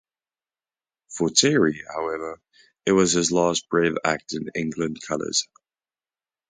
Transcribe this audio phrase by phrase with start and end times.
[1.09, 2.41] For Terry, however,
[2.87, 5.47] it was his last brave act in England colours.